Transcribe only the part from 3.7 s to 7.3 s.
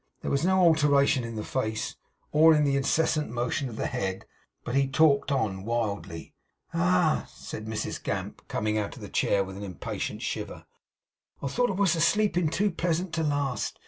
the head, but he talked on wildly. 'Ah!'